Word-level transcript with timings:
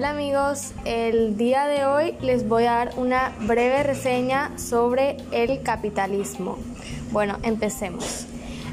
Hola 0.00 0.12
amigos, 0.12 0.72
el 0.86 1.36
día 1.36 1.66
de 1.66 1.84
hoy 1.84 2.14
les 2.22 2.48
voy 2.48 2.64
a 2.64 2.72
dar 2.72 2.92
una 2.96 3.34
breve 3.40 3.82
reseña 3.82 4.50
sobre 4.58 5.18
el 5.30 5.62
capitalismo. 5.62 6.56
Bueno, 7.12 7.36
empecemos. 7.42 8.24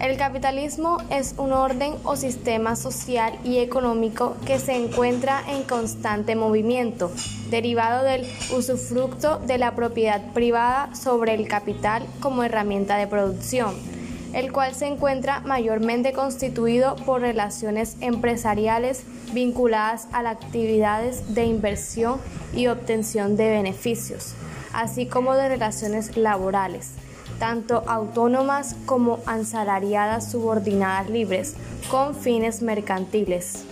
El 0.00 0.16
capitalismo 0.16 0.98
es 1.10 1.36
un 1.38 1.52
orden 1.52 1.94
o 2.02 2.16
sistema 2.16 2.74
social 2.74 3.38
y 3.44 3.58
económico 3.58 4.36
que 4.44 4.58
se 4.58 4.74
encuentra 4.74 5.44
en 5.48 5.62
constante 5.62 6.34
movimiento, 6.34 7.12
derivado 7.50 8.02
del 8.02 8.26
usufructo 8.58 9.38
de 9.38 9.58
la 9.58 9.76
propiedad 9.76 10.32
privada 10.32 10.92
sobre 10.92 11.34
el 11.34 11.46
capital 11.46 12.04
como 12.18 12.42
herramienta 12.42 12.96
de 12.96 13.06
producción 13.06 13.91
el 14.32 14.52
cual 14.52 14.74
se 14.74 14.86
encuentra 14.86 15.40
mayormente 15.40 16.12
constituido 16.12 16.96
por 16.96 17.20
relaciones 17.20 17.96
empresariales 18.00 19.04
vinculadas 19.32 20.08
a 20.12 20.22
las 20.22 20.36
actividades 20.36 21.34
de 21.34 21.44
inversión 21.44 22.20
y 22.54 22.66
obtención 22.66 23.36
de 23.36 23.50
beneficios, 23.50 24.34
así 24.72 25.06
como 25.06 25.34
de 25.34 25.48
relaciones 25.48 26.16
laborales, 26.16 26.92
tanto 27.38 27.84
autónomas 27.86 28.76
como 28.86 29.20
asalariadas 29.26 30.30
subordinadas 30.30 31.10
libres, 31.10 31.54
con 31.90 32.14
fines 32.14 32.62
mercantiles. 32.62 33.64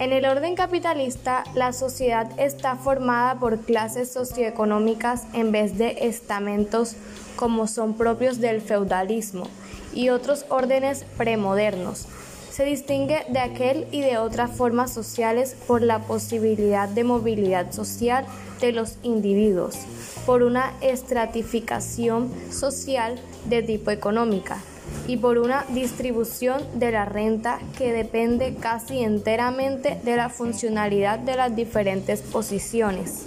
En 0.00 0.14
el 0.14 0.24
orden 0.24 0.54
capitalista, 0.54 1.44
la 1.54 1.74
sociedad 1.74 2.30
está 2.38 2.74
formada 2.74 3.38
por 3.38 3.60
clases 3.60 4.10
socioeconómicas 4.10 5.24
en 5.34 5.52
vez 5.52 5.76
de 5.76 5.94
estamentos 6.00 6.96
como 7.36 7.66
son 7.66 7.92
propios 7.92 8.40
del 8.40 8.62
feudalismo 8.62 9.46
y 9.92 10.08
otros 10.08 10.46
órdenes 10.48 11.04
premodernos. 11.18 12.06
Se 12.50 12.64
distingue 12.64 13.26
de 13.28 13.40
aquel 13.40 13.88
y 13.92 14.00
de 14.00 14.16
otras 14.16 14.50
formas 14.56 14.90
sociales 14.90 15.54
por 15.66 15.82
la 15.82 15.98
posibilidad 15.98 16.88
de 16.88 17.04
movilidad 17.04 17.70
social 17.70 18.24
de 18.62 18.72
los 18.72 18.96
individuos, 19.02 19.76
por 20.24 20.42
una 20.42 20.72
estratificación 20.80 22.32
social 22.50 23.20
de 23.50 23.62
tipo 23.62 23.90
económica, 23.90 24.62
y 25.06 25.16
por 25.16 25.38
una 25.38 25.64
distribución 25.70 26.62
de 26.74 26.92
la 26.92 27.04
renta 27.04 27.58
que 27.76 27.92
depende 27.92 28.54
casi 28.54 29.00
enteramente 29.00 30.00
de 30.04 30.16
la 30.16 30.28
funcionalidad 30.28 31.18
de 31.18 31.36
las 31.36 31.54
diferentes 31.54 32.20
posiciones. 32.20 33.24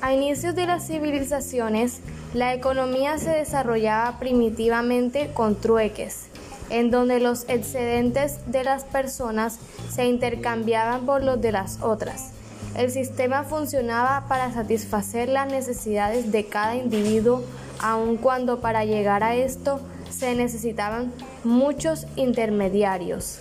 A 0.00 0.12
inicios 0.12 0.54
de 0.54 0.66
las 0.66 0.86
civilizaciones, 0.86 2.00
la 2.34 2.52
economía 2.52 3.16
se 3.16 3.30
desarrollaba 3.30 4.18
primitivamente 4.18 5.30
con 5.32 5.54
trueques, 5.54 6.26
en 6.68 6.90
donde 6.90 7.20
los 7.20 7.48
excedentes 7.48 8.40
de 8.46 8.64
las 8.64 8.84
personas 8.84 9.58
se 9.90 10.04
intercambiaban 10.04 11.06
por 11.06 11.22
los 11.22 11.40
de 11.40 11.52
las 11.52 11.80
otras 11.80 12.34
el 12.76 12.90
sistema 12.90 13.44
funcionaba 13.44 14.26
para 14.28 14.52
satisfacer 14.52 15.28
las 15.28 15.46
necesidades 15.48 16.32
de 16.32 16.46
cada 16.46 16.76
individuo, 16.76 17.44
aun 17.80 18.16
cuando 18.16 18.60
para 18.60 18.84
llegar 18.84 19.22
a 19.22 19.36
esto 19.36 19.80
se 20.10 20.34
necesitaban 20.34 21.12
muchos 21.44 22.06
intermediarios. 22.16 23.38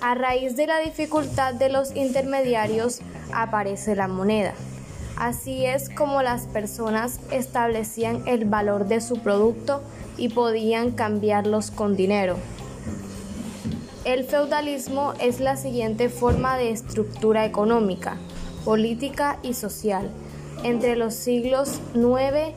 A 0.00 0.14
raíz 0.14 0.56
de 0.56 0.66
la 0.66 0.80
dificultad 0.80 1.54
de 1.54 1.68
los 1.68 1.94
intermediarios 1.94 3.00
aparece 3.32 3.94
la 3.94 4.08
moneda. 4.08 4.52
Así 5.16 5.64
es 5.64 5.88
como 5.88 6.22
las 6.22 6.46
personas 6.46 7.20
establecían 7.30 8.26
el 8.26 8.44
valor 8.44 8.86
de 8.88 9.00
su 9.00 9.18
producto 9.20 9.82
y 10.16 10.30
podían 10.30 10.90
cambiarlos 10.90 11.70
con 11.70 11.96
dinero. 11.96 12.36
El 14.04 14.24
feudalismo 14.24 15.14
es 15.20 15.38
la 15.38 15.56
siguiente 15.56 16.08
forma 16.08 16.58
de 16.58 16.70
estructura 16.72 17.44
económica, 17.44 18.16
política 18.64 19.38
y 19.44 19.54
social 19.54 20.10
entre 20.64 20.96
los 20.96 21.14
siglos 21.14 21.78
IX 21.94 22.52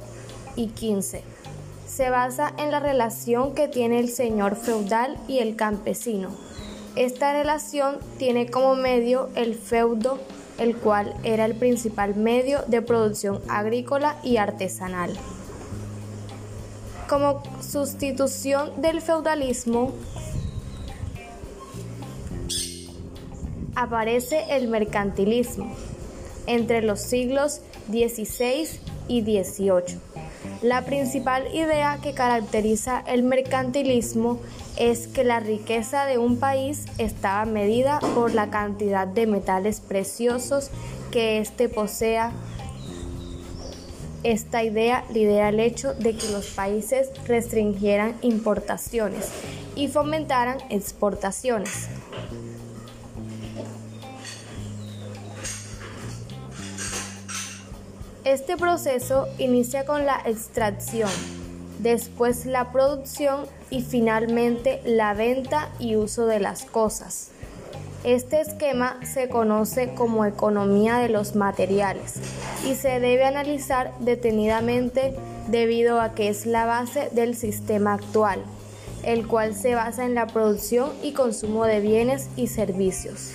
y 0.56 0.70
XV. 0.70 1.20
Se 1.88 2.10
basa 2.10 2.52
en 2.58 2.72
la 2.72 2.80
relación 2.80 3.54
que 3.54 3.68
tiene 3.68 4.00
el 4.00 4.10
señor 4.10 4.56
feudal 4.56 5.18
y 5.28 5.38
el 5.38 5.56
campesino. 5.56 6.30
Esta 6.96 7.34
relación 7.34 8.00
tiene 8.18 8.50
como 8.50 8.74
medio 8.74 9.30
el 9.36 9.54
feudo, 9.54 10.18
el 10.58 10.76
cual 10.76 11.14
era 11.24 11.46
el 11.46 11.54
principal 11.54 12.16
medio 12.16 12.64
de 12.66 12.82
producción 12.82 13.40
agrícola 13.50 14.16
y 14.24 14.38
artesanal. 14.38 15.14
Como 17.08 17.44
sustitución 17.62 18.82
del 18.82 19.00
feudalismo, 19.00 19.92
aparece 23.76 24.56
el 24.56 24.68
mercantilismo 24.68 25.72
entre 26.48 26.82
los 26.82 27.02
siglos 27.02 27.62
XVI 27.90 28.68
y 29.08 29.22
XVIII. 29.22 30.00
La 30.62 30.86
principal 30.86 31.54
idea 31.54 32.00
que 32.02 32.14
caracteriza 32.14 33.04
el 33.08 33.24
mercantilismo 33.24 34.40
es 34.78 35.08
que 35.08 35.24
la 35.24 35.40
riqueza 35.40 36.06
de 36.06 36.18
un 36.18 36.38
país 36.38 36.86
estaba 36.98 37.46
medida 37.46 38.00
por 38.14 38.34
la 38.34 38.50
cantidad 38.50 39.08
de 39.08 39.28
metales 39.28 39.80
preciosos 39.80 40.70
que 41.12 41.40
éste 41.40 41.70
posea. 41.70 42.32
Esta 44.24 44.64
idea 44.64 45.06
lidera 45.14 45.50
el 45.50 45.60
hecho 45.60 45.94
de 45.94 46.16
que 46.16 46.30
los 46.32 46.48
países 46.48 47.10
restringieran 47.28 48.16
importaciones 48.22 49.30
y 49.76 49.88
fomentaran 49.88 50.58
exportaciones. 50.70 51.90
Este 58.26 58.58
proceso 58.58 59.28
inicia 59.38 59.86
con 59.86 60.08
la 60.08 60.20
extracción, 60.26 61.12
después 61.78 62.48
la 62.48 62.72
producción 62.72 63.46
y 63.70 63.84
finalmente 63.84 64.82
la 64.84 65.14
venta 65.14 65.70
y 65.78 65.96
uso 65.96 66.26
de 66.26 66.40
las 66.40 66.66
cosas. 66.66 67.30
Este 68.04 68.42
esquema 68.42 69.00
se 69.06 69.30
conoce 69.30 69.94
como 69.94 70.26
economía 70.26 70.98
de 70.98 71.10
los 71.10 71.36
materiales 71.36 72.16
y 72.68 72.74
se 72.74 73.00
debe 73.00 73.26
analizar 73.26 73.94
detenidamente 74.00 75.16
debido 75.48 76.02
a 76.02 76.16
que 76.16 76.30
es 76.30 76.48
la 76.48 76.66
base 76.66 77.10
del 77.12 77.36
sistema 77.36 77.94
actual, 77.94 78.42
el 79.04 79.28
cual 79.28 79.54
se 79.54 79.76
basa 79.76 80.04
en 80.04 80.16
la 80.16 80.26
producción 80.26 80.92
y 81.04 81.12
consumo 81.12 81.66
de 81.66 81.80
bienes 81.80 82.28
y 82.36 82.48
servicios. 82.48 83.34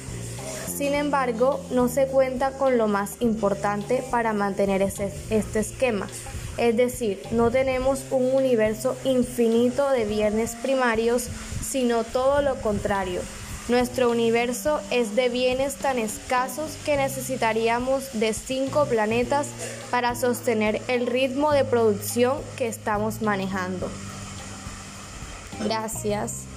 Sin 0.81 0.95
embargo, 0.95 1.61
no 1.73 1.89
se 1.89 2.07
cuenta 2.07 2.53
con 2.53 2.79
lo 2.79 2.89
más 2.89 3.17
importante 3.21 4.03
para 4.11 4.33
mantener 4.33 4.81
este 4.81 5.59
esquema. 5.59 6.09
Es 6.57 6.75
decir, 6.75 7.21
no 7.33 7.51
tenemos 7.51 8.01
un 8.11 8.35
universo 8.35 8.97
infinito 9.05 9.91
de 9.91 10.07
bienes 10.07 10.55
primarios, 10.55 11.29
sino 11.63 12.03
todo 12.03 12.41
lo 12.41 12.55
contrario. 12.63 13.21
Nuestro 13.69 14.11
universo 14.11 14.81
es 14.91 15.15
de 15.17 15.29
bienes 15.29 15.75
tan 15.75 15.99
escasos 15.99 16.79
que 16.87 16.97
necesitaríamos 16.97 18.19
de 18.19 18.33
cinco 18.33 18.87
planetas 18.87 19.49
para 19.91 20.15
sostener 20.15 20.81
el 20.89 21.07
ritmo 21.07 21.53
de 21.53 21.67
producción 21.67 22.39
que 22.57 22.69
estamos 22.69 23.21
manejando. 23.21 23.87
Gracias. 25.63 26.50